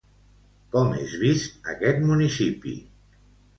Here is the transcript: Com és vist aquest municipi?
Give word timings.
Com 0.75 0.95
és 1.01 1.13
vist 1.25 1.71
aquest 1.75 2.03
municipi? 2.09 2.77